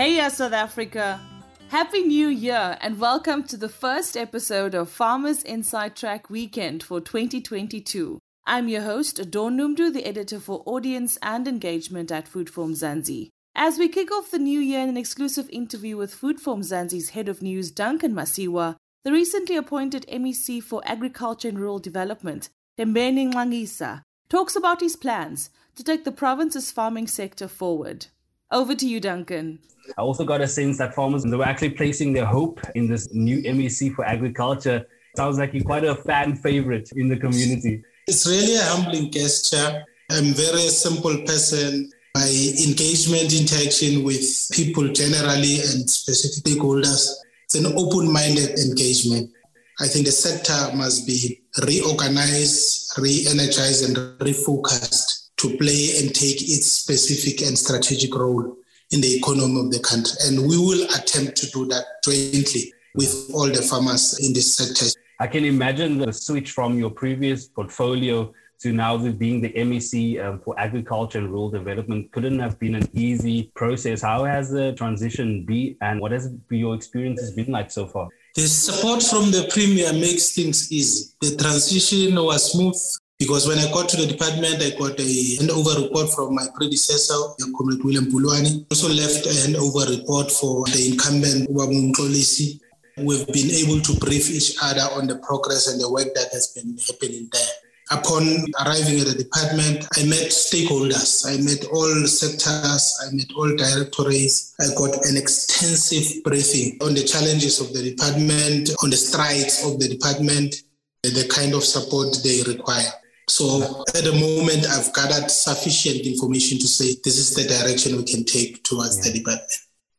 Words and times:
Hey, 0.00 0.26
South 0.30 0.54
Africa. 0.54 1.20
Happy 1.68 2.00
New 2.00 2.28
Year 2.28 2.78
and 2.80 2.98
welcome 2.98 3.42
to 3.42 3.58
the 3.58 3.68
first 3.68 4.16
episode 4.16 4.74
of 4.74 4.88
Farmers 4.88 5.42
Inside 5.42 5.94
Track 5.94 6.30
Weekend 6.30 6.82
for 6.82 7.02
2022. 7.02 8.18
I'm 8.46 8.68
your 8.68 8.80
host, 8.80 9.30
Dawn 9.30 9.58
Noemdoe, 9.58 9.92
the 9.92 10.06
editor 10.06 10.40
for 10.40 10.62
audience 10.64 11.18
and 11.20 11.46
engagement 11.46 12.10
at 12.10 12.26
Food 12.26 12.48
For 12.48 12.64
Mzansi. 12.64 13.28
As 13.54 13.76
we 13.76 13.90
kick 13.90 14.10
off 14.10 14.30
the 14.30 14.38
new 14.38 14.58
year 14.58 14.80
in 14.80 14.88
an 14.88 14.96
exclusive 14.96 15.50
interview 15.50 15.98
with 15.98 16.14
Food 16.14 16.40
For 16.40 16.56
Mzansi's 16.56 17.10
head 17.10 17.28
of 17.28 17.42
news, 17.42 17.70
Duncan 17.70 18.14
Masiwa, 18.14 18.76
the 19.04 19.12
recently 19.12 19.56
appointed 19.56 20.06
MEC 20.10 20.62
for 20.62 20.80
Agriculture 20.86 21.50
and 21.50 21.58
Rural 21.58 21.78
Development, 21.78 22.48
Thembeni 22.78 23.30
Nxangisa, 23.30 24.00
talks 24.30 24.56
about 24.56 24.80
his 24.80 24.96
plans 24.96 25.50
to 25.76 25.84
take 25.84 26.04
the 26.04 26.10
province's 26.10 26.72
farming 26.72 27.06
sector 27.06 27.46
forward. 27.46 28.06
Over 28.52 28.74
to 28.74 28.86
you, 28.86 28.98
Duncan. 28.98 29.60
I 29.96 30.02
also 30.02 30.24
got 30.24 30.40
a 30.40 30.48
sense 30.48 30.78
that 30.78 30.94
farmers 30.94 31.22
they 31.22 31.36
were 31.36 31.44
actually 31.44 31.70
placing 31.70 32.12
their 32.12 32.24
hope 32.24 32.60
in 32.74 32.88
this 32.88 33.12
new 33.12 33.42
MEC 33.42 33.94
for 33.94 34.04
agriculture. 34.04 34.86
Sounds 35.16 35.38
like 35.38 35.54
you're 35.54 35.64
quite 35.64 35.84
a 35.84 35.94
fan 35.94 36.34
favorite 36.34 36.90
in 36.96 37.08
the 37.08 37.16
community. 37.16 37.82
It's 38.08 38.26
really 38.26 38.56
a 38.56 38.62
humbling 38.62 39.10
gesture. 39.12 39.84
I'm 40.10 40.30
a 40.30 40.34
very 40.34 40.68
simple 40.68 41.16
person. 41.24 41.90
My 42.16 42.26
engagement, 42.66 43.32
interaction 43.32 44.02
with 44.02 44.50
people 44.52 44.88
generally 44.88 45.60
and 45.60 45.88
specific 45.88 46.44
stakeholders, 46.44 47.08
it's 47.44 47.54
an 47.54 47.66
open-minded 47.66 48.58
engagement. 48.58 49.30
I 49.78 49.86
think 49.86 50.06
the 50.06 50.12
sector 50.12 50.76
must 50.76 51.06
be 51.06 51.40
reorganized, 51.64 52.98
re-energized, 52.98 53.88
and 53.88 54.18
refocused 54.18 55.19
to 55.40 55.56
play 55.56 55.98
and 55.98 56.14
take 56.14 56.42
its 56.42 56.66
specific 56.66 57.40
and 57.46 57.58
strategic 57.58 58.14
role 58.14 58.56
in 58.90 59.00
the 59.00 59.16
economy 59.16 59.60
of 59.60 59.70
the 59.70 59.80
country. 59.80 60.12
And 60.26 60.48
we 60.48 60.58
will 60.58 60.84
attempt 60.94 61.36
to 61.38 61.50
do 61.50 61.66
that 61.66 61.84
jointly 62.04 62.72
with 62.94 63.30
all 63.32 63.46
the 63.46 63.62
farmers 63.62 64.18
in 64.18 64.32
this 64.32 64.54
sector. 64.54 64.86
I 65.18 65.26
can 65.26 65.44
imagine 65.44 65.98
the 65.98 66.12
switch 66.12 66.50
from 66.52 66.78
your 66.78 66.90
previous 66.90 67.48
portfolio 67.48 68.32
to 68.60 68.72
now 68.72 68.98
being 68.98 69.40
the 69.40 69.50
MEC 69.50 70.22
um, 70.22 70.40
for 70.40 70.58
agriculture 70.58 71.18
and 71.18 71.30
rural 71.30 71.48
development 71.48 72.12
couldn't 72.12 72.38
have 72.38 72.58
been 72.58 72.74
an 72.74 72.86
easy 72.92 73.50
process. 73.54 74.02
How 74.02 74.24
has 74.24 74.50
the 74.50 74.74
transition 74.74 75.46
been 75.46 75.76
and 75.80 76.00
what 76.00 76.12
has 76.12 76.30
your 76.50 76.74
experiences 76.74 77.30
been 77.30 77.50
like 77.50 77.70
so 77.70 77.86
far? 77.86 78.08
The 78.34 78.42
support 78.42 79.02
from 79.02 79.30
the 79.30 79.48
Premier 79.50 79.92
makes 79.94 80.32
things 80.32 80.70
easy. 80.70 81.10
The 81.22 81.36
transition 81.36 82.14
was 82.16 82.52
smooth. 82.52 82.76
Because 83.20 83.46
when 83.46 83.58
I 83.58 83.70
got 83.70 83.86
to 83.90 83.98
the 83.98 84.06
department, 84.06 84.62
I 84.64 84.70
got 84.80 84.98
a 84.98 85.12
handover 85.36 85.76
report 85.82 86.08
from 86.08 86.34
my 86.34 86.46
predecessor, 86.54 87.20
Comrade 87.54 87.84
William 87.84 88.06
Bulwane. 88.06 88.64
Also 88.70 88.88
left 88.88 89.26
a 89.26 89.28
handover 89.28 89.84
report 89.90 90.32
for 90.32 90.64
the 90.72 90.88
incumbent, 90.88 91.46
Kolisi. 91.94 92.58
We've 92.96 93.26
been 93.26 93.50
able 93.50 93.80
to 93.82 93.92
brief 94.00 94.30
each 94.30 94.56
other 94.62 94.88
on 94.96 95.06
the 95.06 95.16
progress 95.16 95.68
and 95.68 95.78
the 95.78 95.92
work 95.92 96.08
that 96.14 96.32
has 96.32 96.48
been 96.56 96.78
happening 96.88 97.28
there. 97.30 97.52
Upon 97.90 98.22
arriving 98.64 99.00
at 99.00 99.08
the 99.08 99.16
department, 99.18 99.84
I 99.98 100.04
met 100.08 100.32
stakeholders. 100.32 101.26
I 101.28 101.36
met 101.44 101.66
all 101.70 102.06
sectors. 102.06 102.98
I 103.04 103.12
met 103.12 103.28
all 103.36 103.54
directorates. 103.54 104.54
I 104.58 104.72
got 104.78 104.96
an 105.04 105.18
extensive 105.18 106.24
briefing 106.24 106.78
on 106.80 106.94
the 106.94 107.04
challenges 107.04 107.60
of 107.60 107.74
the 107.74 107.82
department, 107.82 108.70
on 108.82 108.88
the 108.88 108.96
strides 108.96 109.62
of 109.66 109.78
the 109.78 109.88
department, 109.88 110.62
the 111.02 111.28
kind 111.28 111.52
of 111.52 111.64
support 111.64 112.16
they 112.24 112.40
require. 112.50 112.92
So 113.30 113.84
at 113.94 114.02
the 114.02 114.12
moment, 114.12 114.66
I've 114.66 114.92
gathered 114.92 115.30
sufficient 115.30 116.04
information 116.04 116.58
to 116.58 116.66
say 116.66 116.96
this 117.04 117.16
is 117.16 117.32
the 117.34 117.44
direction 117.46 117.96
we 117.96 118.02
can 118.02 118.24
take 118.24 118.64
towards 118.64 118.98
yeah. 118.98 119.04
the 119.12 119.18
department. 119.18 119.52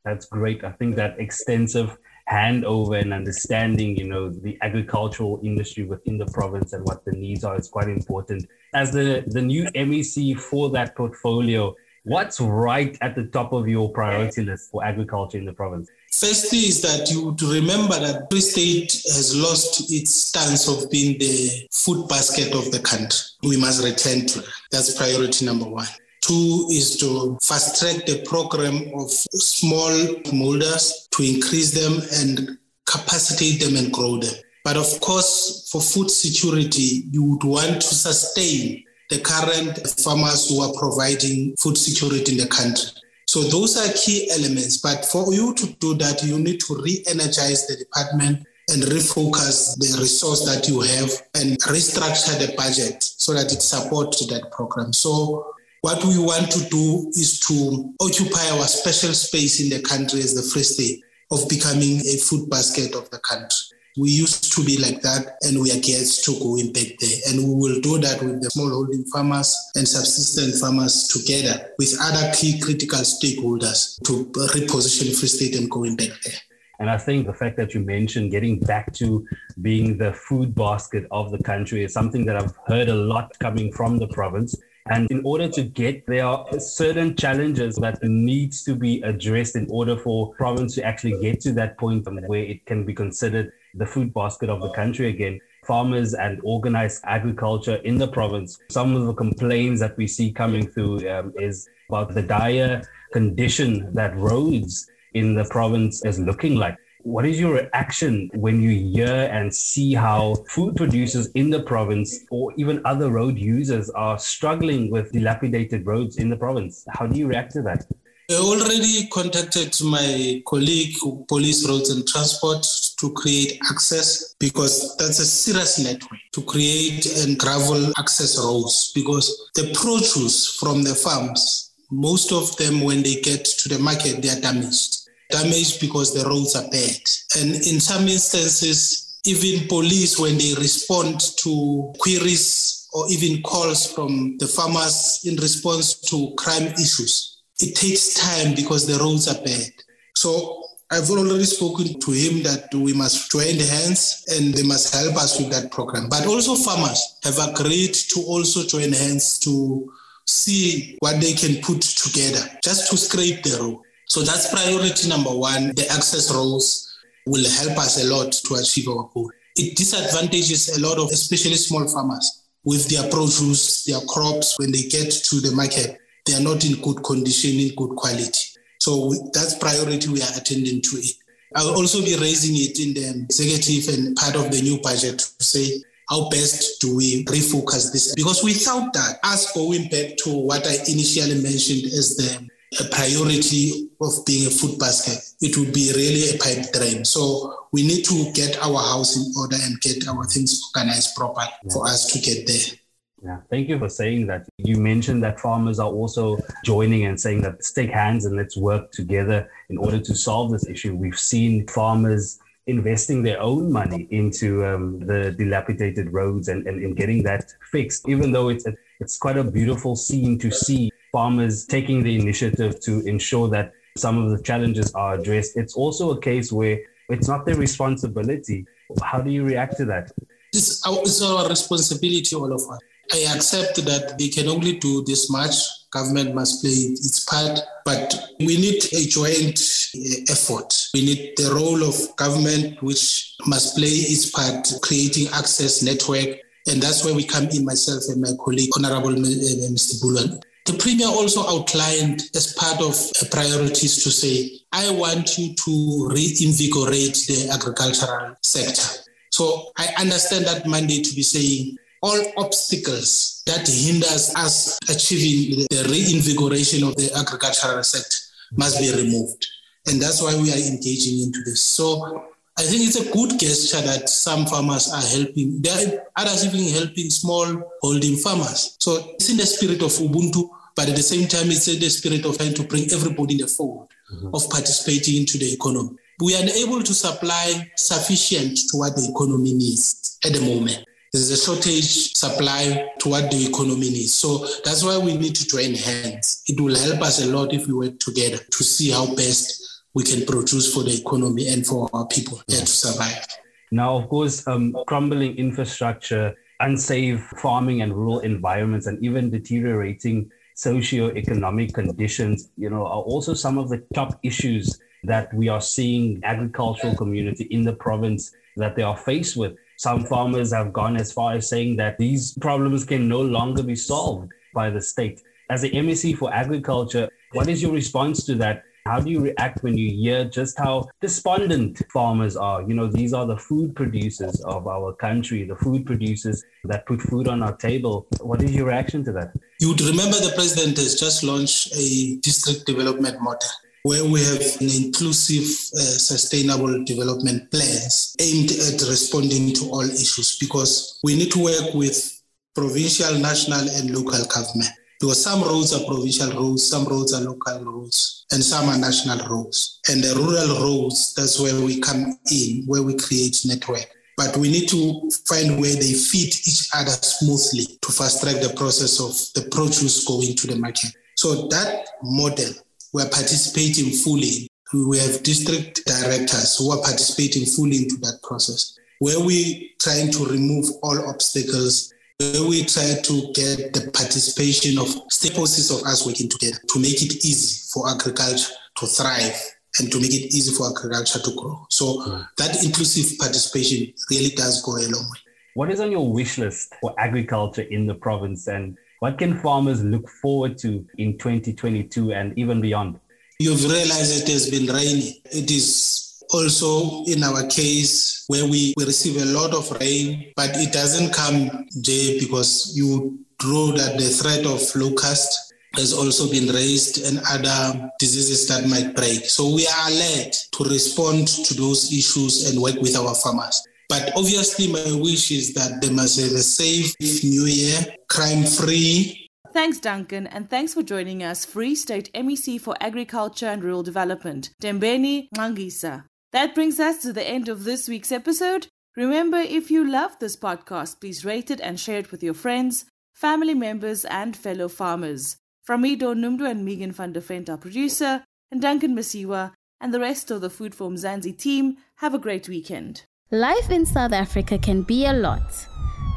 That's 0.04 0.26
great. 0.26 0.66
I 0.66 0.72
think 0.72 0.98
that 0.98 1.18
extensive 1.18 1.98
handover 2.30 3.00
and 3.00 3.14
understanding, 3.14 3.96
you 3.96 4.08
know, 4.08 4.30
the 4.30 4.58
agricultural 4.62 5.40
industry 5.44 5.86
within 5.86 6.18
the 6.18 6.26
province 6.26 6.74
and 6.74 6.86
what 6.86 7.06
the 7.06 7.14
needs 7.14 7.46
are 7.46 7.58
is 7.58 7.70
quite 7.70 7.88
important. 7.88 8.48
As 8.74 8.92
the, 8.92 9.24
the 9.28 9.42
new 9.42 9.64
MEC 9.76 10.38
for 10.38 10.70
that 10.72 10.96
portfolio, 10.98 11.74
what's 12.04 12.42
right 12.42 12.98
at 13.00 13.16
the 13.16 13.28
top 13.28 13.54
of 13.54 13.66
your 13.68 13.92
priority 13.92 14.44
list 14.44 14.72
for 14.72 14.84
agriculture 14.84 15.38
in 15.38 15.46
the 15.46 15.54
province? 15.54 15.90
Firstly, 16.14 16.60
is 16.60 16.82
that 16.82 17.10
you 17.10 17.34
to 17.36 17.52
remember 17.52 17.98
that 17.98 18.28
Free 18.30 18.42
State 18.42 18.92
has 19.16 19.36
lost 19.36 19.92
its 19.92 20.14
stance 20.14 20.68
of 20.68 20.90
being 20.92 21.18
the 21.18 21.68
food 21.72 22.08
basket 22.10 22.54
of 22.54 22.70
the 22.72 22.80
country. 22.80 23.18
We 23.44 23.58
must 23.58 23.84
return 23.84 24.28
to 24.28 24.42
that. 24.42 24.50
That's 24.72 24.98
priority 24.98 25.46
number 25.46 25.66
one. 25.66 25.88
Two 26.22 26.68
is 26.70 26.98
to 26.98 27.38
fast 27.42 27.80
track 27.80 28.06
the 28.06 28.24
program 28.26 28.92
of 28.94 29.10
small 29.10 29.92
molders 30.32 31.08
to 31.12 31.24
increase 31.24 31.72
them 31.72 32.02
and 32.14 32.58
capacitate 32.86 33.62
them 33.62 33.76
and 33.78 33.92
grow 33.92 34.18
them. 34.18 34.36
But 34.64 34.78
of 34.78 35.00
course, 35.00 35.70
for 35.72 35.82
food 35.82 36.12
security, 36.12 37.06
you 37.10 37.24
would 37.24 37.44
want 37.44 37.82
to 37.82 37.96
sustain 37.96 38.84
the 39.10 39.20
current 39.20 39.78
farmers 40.00 40.50
who 40.50 40.62
are 40.62 40.74
providing 40.78 41.56
food 41.58 41.78
security 41.78 42.34
in 42.34 42.38
the 42.38 42.48
country. 42.48 42.90
So 43.32 43.44
those 43.44 43.78
are 43.78 43.94
key 43.94 44.30
elements. 44.30 44.76
But 44.76 45.06
for 45.06 45.34
you 45.34 45.54
to 45.56 45.68
do 45.80 45.94
that, 45.94 46.22
you 46.22 46.38
need 46.38 46.60
to 46.68 46.76
re-energize 46.76 47.66
the 47.66 47.78
department 47.78 48.46
and 48.68 48.84
refocus 48.84 49.80
the 49.80 49.98
resource 50.02 50.44
that 50.44 50.68
you 50.68 50.82
have 50.82 51.10
and 51.36 51.58
restructure 51.64 52.38
the 52.46 52.54
budget 52.58 53.02
so 53.02 53.34
that 53.34 53.54
it 53.54 53.62
supports 53.62 54.28
that 54.28 54.52
program. 54.52 54.92
So 54.92 55.54
what 55.80 56.04
we 56.04 56.18
want 56.20 56.52
to 56.52 56.68
do 56.68 57.08
is 57.16 57.40
to 57.48 57.94
occupy 58.02 58.50
our 58.50 58.68
special 58.68 59.14
space 59.14 59.62
in 59.62 59.70
the 59.70 59.82
country 59.82 60.20
as 60.20 60.36
the 60.36 60.44
Free 60.44 60.64
State 60.64 61.02
of 61.32 61.48
becoming 61.48 62.02
a 62.02 62.18
food 62.18 62.50
basket 62.50 62.94
of 62.96 63.10
the 63.12 63.20
country. 63.20 63.71
We 63.98 64.10
used 64.10 64.54
to 64.54 64.64
be 64.64 64.78
like 64.78 65.02
that, 65.02 65.36
and 65.42 65.60
we 65.60 65.70
are 65.72 65.80
geared 65.80 66.08
to 66.24 66.40
going 66.40 66.72
back 66.72 66.98
there. 67.00 67.18
And 67.28 67.40
we 67.40 67.56
will 67.56 67.82
do 67.82 67.98
that 67.98 68.22
with 68.24 68.42
the 68.42 68.48
smallholding 68.48 69.06
farmers 69.10 69.54
and 69.76 69.86
subsistence 69.86 70.62
farmers 70.62 71.10
together 71.10 71.72
with 71.78 71.98
other 72.02 72.32
key 72.34 72.58
critical 72.60 73.00
stakeholders 73.00 74.02
to 74.06 74.26
reposition 74.56 75.18
Free 75.20 75.28
State 75.28 75.60
and 75.60 75.70
going 75.70 75.98
back 75.98 76.12
there. 76.24 76.36
And 76.80 76.90
I 76.90 76.98
think 76.98 77.28
the 77.28 77.34
fact 77.34 77.58
that 77.58 77.74
you 77.74 77.82
mentioned 77.82 78.32
getting 78.32 78.60
back 78.60 78.94
to 78.94 79.28
being 79.62 79.98
the 79.98 80.14
food 80.14 80.56
basket 80.56 81.06
of 81.12 81.30
the 81.32 81.44
country 81.44 81.84
is 81.84 81.94
something 81.94 82.26
that 82.26 82.38
I've 82.38 82.56
heard 82.66 82.88
a 82.88 82.96
lot 82.96 83.38
coming 83.40 83.74
from 83.74 83.98
the 83.98 84.08
province. 84.08 84.56
And 84.90 85.12
in 85.12 85.22
order 85.24 85.48
to 85.50 85.64
get, 85.64 86.08
there 86.08 86.26
are 86.26 86.60
certain 86.60 87.16
challenges 87.16 87.76
that 87.76 88.02
needs 88.02 88.64
to 88.64 88.74
be 88.74 89.02
addressed 89.02 89.56
in 89.56 89.68
order 89.70 89.96
for 89.96 90.34
province 90.34 90.76
to 90.76 90.84
actually 90.84 91.22
get 91.22 91.40
to 91.42 91.52
that 91.54 91.78
point 91.78 92.08
where 92.28 92.44
it 92.44 92.66
can 92.66 92.84
be 92.84 92.94
considered 92.94 93.52
the 93.76 93.86
food 93.86 94.14
basket 94.14 94.50
of 94.50 94.62
the 94.62 94.70
country 94.72 95.08
again. 95.10 95.40
Farmers 95.66 96.14
and 96.14 96.40
organized 96.44 97.02
agriculture 97.06 97.76
in 97.76 97.98
the 97.98 98.08
province. 98.08 98.58
Some 98.70 98.96
of 98.96 99.06
the 99.06 99.14
complaints 99.14 99.80
that 99.80 99.96
we 99.98 100.08
see 100.08 100.32
coming 100.32 100.68
through 100.68 101.08
um, 101.10 101.34
is 101.38 101.70
about 101.90 102.14
the 102.14 102.22
dire 102.22 102.82
condition 103.12 103.94
that 103.94 104.16
roads 104.16 104.90
in 105.14 105.36
the 105.36 105.46
province 105.46 106.04
is 106.06 106.20
looking 106.20 106.56
like. 106.56 106.78
What 107.04 107.26
is 107.26 107.40
your 107.40 107.56
reaction 107.56 108.30
when 108.36 108.62
you 108.62 108.70
hear 108.72 109.28
and 109.32 109.54
see 109.54 109.96
how 109.96 110.36
food 110.48 110.76
producers 110.76 111.28
in 111.34 111.50
the 111.50 111.64
province 111.64 112.20
or 112.30 112.54
even 112.58 112.80
other 112.86 113.10
road 113.10 113.40
users 113.40 113.90
are 113.90 114.20
struggling 114.20 114.92
with 114.92 115.12
dilapidated 115.12 115.86
roads 115.88 116.18
in 116.18 116.30
the 116.30 116.38
province? 116.38 116.86
How 116.90 117.08
do 117.08 117.18
you 117.18 117.28
react 117.28 117.54
to 117.54 117.64
that? 117.64 117.86
I 118.30 118.36
already 118.36 119.08
contacted 119.08 119.76
my 119.84 120.42
colleague, 120.46 120.96
Police 121.28 121.68
Roads 121.68 121.90
and 121.90 122.08
Transport, 122.08 122.66
to 123.02 123.12
create 123.14 123.60
access 123.72 124.36
because 124.40 124.96
that's 124.98 125.18
a 125.18 125.26
serious 125.26 125.84
network 125.84 126.20
to 126.32 126.42
create 126.44 127.06
and 127.24 127.38
gravel 127.40 127.92
access 127.98 128.38
roads 128.38 128.92
because 128.94 129.50
the 129.56 129.74
produce 129.74 130.56
from 130.60 130.84
the 130.84 130.94
farms, 130.94 131.74
most 131.90 132.32
of 132.32 132.56
them, 132.58 132.82
when 132.82 133.02
they 133.02 133.16
get 133.22 133.44
to 133.44 133.70
the 133.70 133.80
market, 133.80 134.22
they 134.22 134.30
are 134.30 134.40
damaged. 134.40 135.00
Damaged 135.32 135.82
because 135.82 136.14
the 136.14 136.30
roads 136.30 136.56
are 136.56 136.70
bad. 136.70 137.02
And 137.40 137.56
in 137.56 137.80
some 137.80 138.08
instances, 138.08 139.20
even 139.26 139.68
police, 139.68 140.20
when 140.20 140.38
they 140.38 140.54
respond 140.60 141.20
to 141.38 141.94
queries 141.98 142.88
or 142.94 143.06
even 143.10 143.42
calls 143.42 143.92
from 143.92 144.38
the 144.38 144.48
farmers 144.48 145.22
in 145.26 145.38
response 145.38 145.96
to 146.12 146.34
crime 146.38 146.68
issues, 146.74 147.42
it 147.60 147.76
takes 147.76 148.14
time 148.14 148.54
because 148.56 148.86
the 148.86 149.02
roads 149.04 149.28
are 149.28 149.42
bad. 149.44 149.72
So 150.16 150.61
I've 150.94 151.10
already 151.10 151.46
spoken 151.46 151.98
to 152.02 152.12
him 152.12 152.44
that 152.44 152.68
we 152.74 152.92
must 152.92 153.32
join 153.32 153.58
hands 153.58 154.26
and 154.30 154.54
they 154.54 154.64
must 154.64 154.94
help 154.94 155.16
us 155.16 155.40
with 155.40 155.50
that 155.52 155.72
program. 155.72 156.10
But 156.10 156.28
also 156.28 156.56
farmers 156.56 157.18
have 157.24 157.40
agreed 157.40 157.94
to 157.94 158.22
also 158.28 158.64
join 158.68 158.92
hands 158.92 159.40
to 159.40 159.90
see 160.26 160.98
what 161.00 161.22
they 161.22 161.32
can 161.32 161.62
put 161.62 161.80
together 161.80 162.46
just 162.62 162.92
to 162.92 162.98
scrape 162.98 163.42
the 163.44 163.58
road. 163.62 163.82
So 164.08 164.22
that's 164.24 164.52
priority 164.54 165.08
number 165.08 165.30
one. 165.30 165.74
The 165.76 165.88
access 165.90 166.30
roads 166.30 166.94
will 167.26 167.50
help 167.50 167.78
us 167.78 168.04
a 168.04 168.14
lot 168.14 168.34
to 168.34 168.56
achieve 168.56 168.90
our 168.90 169.10
goal. 169.14 169.32
It 169.56 169.78
disadvantages 169.78 170.78
a 170.78 170.82
lot 170.82 170.98
of, 170.98 171.10
especially 171.12 171.56
small 171.56 171.88
farmers, 171.88 172.44
with 172.66 172.90
their 172.90 173.10
produce, 173.10 173.86
their 173.86 174.02
crops, 174.10 174.60
when 174.60 174.74
they 174.74 174.84
get 174.84 175.10
to 175.10 175.40
the 175.40 175.52
market, 175.56 176.00
they 176.26 176.34
are 176.34 176.42
not 176.42 176.66
in 176.66 176.82
good 176.82 177.02
condition, 177.02 177.60
in 177.60 177.76
good 177.76 177.96
quality. 177.96 178.51
So 178.82 179.14
that's 179.32 179.60
priority 179.60 180.10
we 180.10 180.24
are 180.24 180.36
attending 180.36 180.82
to 180.82 180.98
it. 180.98 181.14
I'll 181.56 181.76
also 181.76 182.02
be 182.02 182.18
raising 182.18 182.56
it 182.56 182.80
in 182.82 182.96
the 182.96 183.26
executive 183.26 183.94
and 183.94 184.16
part 184.16 184.36
of 184.36 184.50
the 184.50 184.60
new 184.60 184.82
budget 184.82 185.20
to 185.20 185.44
say 185.46 185.84
how 186.10 186.30
best 186.30 186.82
do 186.82 186.98
we 186.98 187.24
refocus 187.26 187.94
this? 187.94 188.16
Because 188.16 188.44
without 188.44 188.92
that, 188.94 189.20
us 189.24 189.54
going 189.54 189.84
back 189.90 190.18
to 190.26 190.30
what 190.34 190.66
I 190.66 190.74
initially 190.90 191.40
mentioned 191.44 191.94
as 191.94 192.18
the 192.18 192.50
priority 192.90 193.92
of 194.02 194.26
being 194.26 194.48
a 194.48 194.50
food 194.50 194.80
basket, 194.80 195.22
it 195.42 195.56
would 195.58 195.74
be 195.74 195.94
really 195.94 196.34
a 196.34 196.40
pipe 196.42 196.74
dream. 196.74 197.06
So 197.06 197.68
we 197.72 197.86
need 197.86 198.04
to 198.06 198.32
get 198.34 198.58
our 198.66 198.80
house 198.80 199.16
in 199.16 199.32
order 199.38 199.58
and 199.62 199.80
get 199.80 200.08
our 200.08 200.26
things 200.26 200.60
organized 200.74 201.16
properly 201.16 201.48
for 201.72 201.86
us 201.86 202.12
to 202.14 202.20
get 202.20 202.48
there. 202.48 202.81
Yeah, 203.24 203.38
thank 203.52 203.70
you 203.70 203.78
for 203.78 203.88
saying 203.88 204.28
that. 204.28 204.48
You 204.58 204.78
mentioned 204.78 205.24
that 205.24 205.40
farmers 205.40 205.78
are 205.80 205.90
also 205.90 206.40
joining 206.66 207.06
and 207.06 207.20
saying 207.20 207.42
that 207.44 207.64
stake 207.64 207.92
hands 207.92 208.26
and 208.26 208.36
let's 208.36 208.58
work 208.58 208.92
together 208.92 209.48
in 209.70 209.78
order 209.78 210.00
to 210.00 210.16
solve 210.16 210.52
this 210.52 210.68
issue. 210.68 210.96
We've 210.96 211.20
seen 211.20 211.68
farmers 211.68 212.40
investing 212.66 213.22
their 213.22 213.40
own 213.40 213.72
money 213.72 214.08
into 214.10 214.66
um, 214.66 215.00
the 215.06 215.32
dilapidated 215.38 216.12
roads 216.12 216.48
and, 216.48 216.66
and, 216.66 216.84
and 216.84 216.96
getting 216.96 217.22
that 217.24 217.46
fixed, 217.72 218.10
even 218.10 218.32
though 218.32 218.50
it's, 218.50 218.66
a, 218.66 218.74
it's 219.00 219.18
quite 219.18 219.38
a 219.38 219.44
beautiful 219.44 219.96
scene 219.96 220.40
to 220.40 220.50
see 220.50 220.92
farmers 221.12 221.66
taking 221.66 222.02
the 222.02 222.16
initiative 222.16 222.80
to 222.80 223.06
ensure 223.06 223.48
that 223.50 223.74
some 223.98 224.18
of 224.18 224.32
the 224.36 224.42
challenges 224.42 224.92
are 224.94 225.16
addressed. 225.16 225.58
It's 225.58 225.76
also 225.76 226.12
a 226.12 226.20
case 226.20 226.52
where 226.52 226.80
it's 227.10 227.28
not 227.28 227.46
their 227.46 227.56
responsibility. 227.56 228.66
How 229.04 229.22
do 229.22 229.30
you 229.30 229.44
react 229.44 229.78
to 229.78 229.86
that? 229.86 230.12
It's 230.54 230.84
our 230.86 231.48
responsibility, 231.48 232.36
all 232.36 232.52
of 232.52 232.62
us. 232.62 232.80
I 233.14 233.34
accept 233.36 233.76
that 233.86 234.18
they 234.18 234.30
can 234.30 234.48
only 234.48 234.78
do 234.78 235.04
this 235.04 235.30
much. 235.30 235.56
Government 235.92 236.34
must 236.34 236.62
play 236.62 236.72
its 236.72 237.26
part, 237.26 237.60
but 237.84 238.16
we 238.40 238.56
need 238.56 238.82
a 238.94 239.06
joint 239.08 239.60
uh, 239.96 240.32
effort. 240.32 240.74
We 240.94 241.04
need 241.04 241.34
the 241.36 241.52
role 241.54 241.84
of 241.84 242.16
government, 242.16 242.82
which 242.82 243.36
must 243.46 243.76
play 243.76 243.88
its 243.88 244.32
part, 244.32 244.72
creating 244.82 245.28
access 245.34 245.84
network. 245.84 246.40
And 246.68 246.82
that's 246.82 247.04
where 247.04 247.14
we 247.14 247.26
come 247.26 247.50
in, 247.50 247.66
myself 247.66 248.04
and 248.08 248.22
my 248.22 248.32
colleague, 248.40 248.70
Honorable 248.78 249.12
Mr. 249.12 249.96
Uh, 249.96 250.06
Bulwan. 250.06 250.44
The 250.66 250.78
Premier 250.78 251.08
also 251.08 251.42
outlined 251.48 252.22
as 252.36 252.54
part 252.54 252.80
of 252.82 252.96
priorities 253.32 254.04
to 254.04 254.12
say, 254.12 254.60
I 254.72 254.92
want 254.92 255.38
you 255.38 255.54
to 255.56 256.08
reinvigorate 256.10 257.26
the 257.28 257.50
agricultural 257.52 258.38
sector. 258.42 259.04
So 259.32 259.72
I 259.78 259.88
understand 260.00 260.46
that 260.46 260.68
mandate 260.68 261.06
to 261.06 261.16
be 261.16 261.24
saying 261.24 261.78
all 262.02 262.20
obstacles 262.38 263.44
that 263.46 263.68
hinders 263.68 264.34
us 264.36 264.80
achieving 264.90 265.66
the 265.70 265.88
reinvigoration 265.90 266.88
of 266.88 266.96
the 266.96 267.12
agricultural 267.16 267.84
sector 267.84 268.18
must 268.58 268.80
be 268.80 268.92
removed. 268.92 269.46
And 269.88 270.02
that's 270.02 270.22
why 270.22 270.36
we 270.36 270.52
are 270.52 270.58
engaging 270.58 271.22
into 271.22 271.42
this. 271.44 271.64
So 271.64 272.32
I 272.58 272.64
think 272.64 272.88
it's 272.88 273.00
a 273.00 273.12
good 273.12 273.40
gesture 273.40 273.82
that 273.82 274.10
some 274.10 274.46
farmers 274.46 274.92
are 274.92 275.02
helping. 275.02 275.62
There 275.62 275.74
are 275.76 276.04
others 276.18 276.46
even 276.46 276.74
helping 276.74 277.10
small 277.10 277.46
holding 277.82 278.18
farmers. 278.18 278.76
So 278.80 279.14
it's 279.16 279.30
in 279.30 279.38
the 279.38 279.46
spirit 279.46 279.82
of 279.82 279.92
Ubuntu, 279.92 280.50
but 280.76 280.90
at 280.90 280.96
the 280.96 281.04
same 281.04 281.28
time, 281.28 281.50
it's 281.50 281.68
in 281.68 281.80
the 281.80 281.90
spirit 281.90 282.26
of 282.26 282.38
trying 282.38 282.54
to 282.56 282.64
bring 282.64 282.92
everybody 282.92 283.36
in 283.36 283.42
the 283.42 283.48
fold 283.48 283.90
mm-hmm. 284.14 284.34
of 284.34 284.50
participating 284.50 285.22
into 285.22 285.38
the 285.38 285.54
economy. 285.54 285.98
We 286.20 286.36
are 286.36 286.44
able 286.44 286.84
to 286.84 286.94
supply 286.94 287.72
sufficient 287.76 288.58
to 288.70 288.78
what 288.78 288.96
the 288.96 289.10
economy 289.10 289.54
needs 289.54 290.20
at 290.24 290.34
the 290.34 290.42
moment. 290.42 290.86
There's 291.14 291.30
a 291.30 291.36
shortage 291.36 292.14
supply 292.16 292.90
to 293.00 293.10
what 293.10 293.30
the 293.30 293.46
economy 293.46 293.90
needs. 293.90 294.14
So 294.14 294.48
that's 294.64 294.82
why 294.82 294.98
we 294.98 295.18
need 295.18 295.36
to 295.36 295.46
join 295.46 295.74
hands. 295.74 296.42
It 296.48 296.58
will 296.58 296.74
help 296.74 297.02
us 297.02 297.22
a 297.22 297.28
lot 297.28 297.54
if 297.54 297.68
we 297.68 297.74
work 297.74 298.00
together 298.00 298.38
to 298.38 298.64
see 298.64 298.92
how 298.92 299.14
best 299.14 299.82
we 299.94 300.06
can 300.06 300.26
produce 300.26 300.74
for 300.74 300.84
the 300.84 300.98
economy 300.98 301.50
and 301.50 301.68
for 301.68 301.90
our 301.92 302.08
people 302.08 302.42
here 302.48 302.62
to 302.62 302.66
survive. 302.66 303.28
Now, 303.72 303.98
of 303.98 304.08
course, 304.08 304.48
um, 304.48 304.74
crumbling 304.88 305.36
infrastructure, 305.36 306.34
unsafe 306.62 307.20
farming 307.40 307.82
and 307.82 307.94
rural 307.94 308.22
environments, 308.22 308.88
and 308.88 309.04
even 309.04 309.30
deteriorating 309.30 310.32
socio-economic 310.56 311.74
conditions, 311.74 312.52
you 312.56 312.70
know, 312.70 312.86
are 312.86 313.02
also 313.02 313.34
some 313.34 313.58
of 313.58 313.68
the 313.68 313.84
top 313.94 314.18
issues 314.24 314.80
that 315.04 315.34
we 315.34 315.50
are 315.50 315.60
seeing 315.60 316.22
agricultural 316.24 316.96
community 316.96 317.44
in 317.46 317.66
the 317.66 317.74
province 317.74 318.32
that 318.56 318.78
they 318.78 318.84
are 318.84 318.96
faced 318.96 319.36
with. 319.36 319.58
Some 319.82 320.06
farmers 320.06 320.54
have 320.54 320.74
gone 320.74 320.96
as 320.96 321.12
far 321.12 321.34
as 321.34 321.50
saying 321.50 321.78
that 321.78 321.98
these 321.98 322.38
problems 322.38 322.86
can 322.86 323.08
no 323.08 323.20
longer 323.20 323.64
be 323.64 323.76
solved 323.76 324.32
by 324.54 324.70
the 324.70 324.80
state. 324.80 325.24
As 325.50 325.64
the 325.64 325.72
MEC 325.72 326.16
for 326.20 326.32
Agriculture, 326.32 327.10
what 327.32 327.48
is 327.48 327.64
your 327.64 327.72
response 327.72 328.24
to 328.28 328.36
that? 328.36 328.62
How 328.86 329.00
do 329.00 329.10
you 329.10 329.22
react 329.22 329.64
when 329.64 329.76
you 329.76 329.90
hear 329.90 330.26
just 330.26 330.56
how 330.60 330.88
despondent 331.02 331.82
farmers 331.92 332.38
are? 332.38 332.62
You 332.62 332.76
know, 332.76 332.86
these 332.86 333.12
are 333.12 333.26
the 333.26 333.38
food 333.38 333.76
producers 333.76 334.40
of 334.42 334.68
our 334.68 334.94
country, 334.94 335.46
the 335.46 335.56
food 335.56 335.88
producers 335.88 336.44
that 336.66 336.86
put 336.86 337.02
food 337.02 337.28
on 337.28 337.42
our 337.42 337.58
table. 337.58 338.06
What 338.20 338.44
is 338.44 338.54
your 338.54 338.68
reaction 338.68 339.04
to 339.06 339.12
that? 339.14 339.34
You 339.60 339.70
would 339.70 339.82
remember 339.82 340.18
the 340.18 340.34
president 340.36 340.78
has 340.78 340.94
just 341.00 341.24
launched 341.24 341.74
a 341.76 342.18
district 342.18 342.68
development 342.68 343.20
model 343.20 343.50
where 343.84 344.04
we 344.04 344.24
have 344.24 344.42
an 344.62 344.70
inclusive, 344.70 345.44
uh, 345.76 345.98
sustainable 345.98 346.84
development 346.84 347.50
plans 347.52 348.16
aimed 348.20 348.52
at 348.52 348.82
responding 348.88 349.54
to 349.54 349.66
all 349.72 349.90
issues 349.90 350.38
because 350.40 351.00
we 351.04 351.16
need 351.16 351.32
to 351.32 351.44
work 351.44 351.74
with 351.74 352.22
provincial, 352.54 353.18
national, 353.20 353.68
and 353.70 353.90
local 353.92 354.24
government 354.26 354.72
because 355.02 355.24
some 355.24 355.42
roads 355.42 355.74
are 355.74 355.84
provincial 355.84 356.32
roads, 356.32 356.70
some 356.70 356.86
roads 356.86 357.12
are 357.12 357.22
local 357.22 357.60
roads, 357.66 358.28
and 358.32 358.44
some 358.44 358.70
are 358.70 358.78
national 358.78 359.28
roads. 359.28 359.80
And 359.90 360.04
the 360.04 360.14
rural 360.16 360.62
roads, 360.62 361.16
that's 361.16 361.40
where 361.40 361.60
we 361.60 361.80
come 361.80 362.20
in, 362.32 362.66
where 362.68 362.84
we 362.84 362.96
create 362.96 363.42
network. 363.44 363.88
But 364.16 364.38
we 364.38 364.52
need 364.52 364.70
to 364.70 365.10
find 365.26 365.60
where 365.60 365.74
they 365.74 365.94
fit 365.94 366.48
each 366.48 366.70
other 366.76 366.92
smoothly 366.92 367.80
to 367.82 367.92
fast 367.92 368.22
track 368.22 368.44
the 368.44 368.54
process 368.56 369.00
of 369.00 369.10
the 369.34 369.50
produce 369.50 370.06
going 370.06 370.36
to 370.36 370.48
the 370.48 370.58
market. 370.58 370.92
So 371.16 371.48
that 371.48 371.88
model, 372.04 372.54
we're 372.94 373.10
participating 373.10 373.92
fully. 373.92 374.48
We 374.74 375.00
have 375.00 375.24
district 375.24 375.86
directors 375.86 376.58
who 376.58 376.72
are 376.72 376.82
participating 376.82 377.46
fully 377.46 377.84
into 377.84 377.98
that 377.98 378.20
process, 378.24 378.78
where 379.00 379.20
we 379.20 379.74
trying 379.80 380.12
to 380.12 380.26
remove 380.26 380.66
all 380.82 381.10
obstacles 381.10 381.94
where 382.22 382.48
we 382.48 382.64
try 382.66 383.02
to 383.02 383.34
get 383.34 383.74
the 383.74 383.90
participation 383.94 384.78
of 384.78 384.88
stakeholders 385.10 385.76
of 385.76 385.86
us 385.88 386.06
working 386.06 386.30
together 386.30 386.60
to 386.70 386.80
make 386.80 387.02
it 387.02 387.26
easy 387.26 387.68
for 387.74 387.90
agriculture 387.90 388.54
to 388.78 388.86
thrive 388.86 389.36
and 389.80 389.92
to 389.92 390.00
make 390.00 390.14
it 390.14 390.34
easy 390.36 390.54
for 390.54 390.70
agriculture 390.70 391.20
to 391.20 391.36
grow. 391.36 391.66
So 391.70 391.98
mm. 391.98 392.28
that 392.38 392.64
inclusive 392.64 393.18
participation 393.18 393.94
really 394.12 394.36
does 394.36 394.62
go 394.62 394.74
a 394.74 394.86
long 394.86 395.04
way. 395.04 395.20
What 395.56 395.72
is 395.72 395.80
on 395.80 395.92
your 395.92 396.12
wish 396.12 396.38
list 396.38 396.74
for 396.80 396.94
agriculture 397.00 397.64
in 397.64 397.88
the 397.88 397.96
province 397.96 398.48
and 398.48 398.78
what 399.02 399.18
can 399.18 399.40
farmers 399.40 399.84
look 399.84 400.08
forward 400.08 400.60
to 400.60 400.86
in 401.00 401.18
2022 401.18 402.14
and 402.14 402.38
even 402.38 402.62
beyond? 402.62 403.00
You've 403.40 403.64
realized 403.64 404.22
it 404.22 404.32
has 404.32 404.48
been 404.48 404.68
rainy. 404.68 405.20
It 405.26 405.50
is 405.50 406.24
also 406.32 407.04
in 407.06 407.24
our 407.24 407.48
case 407.48 408.26
where 408.28 408.46
we, 408.46 408.76
we 408.78 408.86
receive 408.86 409.20
a 409.20 409.26
lot 409.26 409.56
of 409.56 409.72
rain, 409.80 410.32
but 410.36 410.52
it 410.54 410.72
doesn't 410.72 411.14
come, 411.14 411.68
Jay, 411.82 412.20
because 412.20 412.74
you 412.76 413.18
draw 413.40 413.72
that 413.72 413.98
the 413.98 414.06
threat 414.06 414.46
of 414.46 414.62
locust 414.76 415.52
has 415.74 415.94
also 415.94 416.30
been 416.30 416.54
raised 416.54 417.04
and 417.04 417.20
other 417.28 417.90
diseases 417.98 418.48
that 418.50 418.70
might 418.70 418.96
break. 418.96 419.26
So 419.26 419.56
we 419.56 419.66
are 419.66 419.90
alert 419.90 420.36
to 420.52 420.64
respond 420.66 421.28
to 421.28 421.56
those 421.56 421.92
issues 421.92 422.52
and 422.52 422.62
work 422.62 422.76
with 422.76 422.96
our 422.96 423.16
farmers. 423.16 423.68
But 423.92 424.14
obviously, 424.16 424.68
my 424.68 424.98
wish 425.02 425.32
is 425.32 425.54
that 425.56 425.82
they 425.82 425.90
must 425.90 426.18
have 426.18 426.32
a 426.32 426.38
safe 426.38 426.96
new 427.02 427.44
year, 427.44 427.94
crime 428.08 428.46
free. 428.46 429.28
Thanks, 429.52 429.82
Duncan, 429.82 430.28
and 430.28 430.50
thanks 430.50 430.74
for 430.74 430.82
joining 430.82 431.24
us, 431.24 431.44
Free 431.44 431.76
State 431.76 432.10
MEC 432.14 432.62
for 432.62 432.74
Agriculture 432.80 433.48
and 433.48 433.62
Rural 433.62 433.84
Development, 433.84 434.50
Thembeni 434.62 435.28
Nxangisa. 435.36 436.06
That 436.32 436.56
brings 436.56 436.80
us 436.80 437.02
to 437.02 437.12
the 437.12 437.28
end 437.28 437.50
of 437.50 437.66
this 437.66 437.90
week's 437.90 438.14
episode. 438.14 438.68
Remember, 438.96 439.40
if 439.40 439.70
you 439.70 439.86
love 439.86 440.18
this 440.20 440.38
podcast, 440.38 441.02
please 441.02 441.26
rate 441.26 441.52
it 441.52 441.60
and 441.60 441.78
share 441.78 442.00
it 442.00 442.12
with 442.12 442.24
your 442.24 442.34
friends, 442.34 442.86
family 443.14 443.54
members, 443.54 444.06
and 444.06 444.38
fellow 444.38 444.70
farmers. 444.70 445.36
From 445.66 445.82
me, 445.82 445.98
Don 445.98 446.22
Noemdoe 446.22 446.50
and 446.50 446.64
Megan 446.64 446.94
van 446.94 447.12
der 447.12 447.20
Vent, 447.20 447.50
our 447.50 447.58
producer, 447.58 448.24
and 448.50 448.62
Duncan 448.62 448.96
Masiwa, 448.96 449.52
and 449.82 449.94
the 449.94 450.00
rest 450.00 450.32
of 450.32 450.40
the 450.40 450.50
Food 450.50 450.74
for 450.74 450.90
Mzansi 450.90 451.38
team, 451.38 451.76
have 451.98 452.14
a 452.14 452.20
great 452.20 452.48
weekend. 452.48 453.04
Life 453.34 453.70
in 453.70 453.86
South 453.86 454.12
Africa 454.12 454.58
can 454.58 454.82
be 454.82 455.06
a 455.06 455.14
lot. 455.14 455.66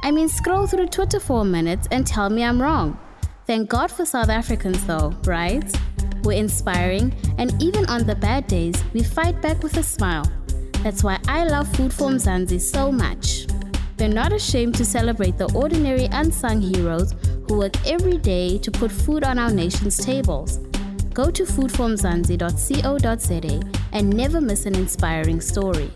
I 0.02 0.10
mean, 0.10 0.28
scroll 0.28 0.66
through 0.66 0.88
Twitter 0.88 1.20
for 1.20 1.42
a 1.42 1.44
minute 1.44 1.86
and 1.92 2.04
tell 2.04 2.28
me 2.28 2.42
I'm 2.42 2.60
wrong. 2.60 2.98
Thank 3.46 3.70
God 3.70 3.92
for 3.92 4.04
South 4.04 4.30
Africans, 4.30 4.84
though, 4.84 5.14
right? 5.24 5.64
We're 6.24 6.32
inspiring, 6.32 7.14
and 7.38 7.62
even 7.62 7.86
on 7.86 8.04
the 8.04 8.16
bad 8.16 8.48
days, 8.48 8.82
we 8.92 9.04
fight 9.04 9.40
back 9.40 9.62
with 9.62 9.76
a 9.76 9.82
smile. 9.84 10.24
That's 10.82 11.04
why 11.04 11.20
I 11.28 11.44
love 11.44 11.68
Food 11.76 11.92
for 11.92 12.10
Mzansi 12.10 12.60
so 12.60 12.90
much. 12.90 13.46
They're 13.96 14.08
not 14.08 14.32
ashamed 14.32 14.74
to 14.74 14.84
celebrate 14.84 15.38
the 15.38 15.52
ordinary 15.54 16.06
unsung 16.06 16.60
heroes 16.60 17.14
who 17.46 17.58
work 17.58 17.76
every 17.86 18.18
day 18.18 18.58
to 18.58 18.72
put 18.72 18.90
food 18.90 19.22
on 19.22 19.38
our 19.38 19.52
nation's 19.52 20.04
tables. 20.04 20.58
Go 21.12 21.30
to 21.30 21.44
foodformzansi.co.za 21.44 23.60
and 23.92 24.12
never 24.12 24.40
miss 24.40 24.66
an 24.66 24.74
inspiring 24.74 25.40
story. 25.40 25.92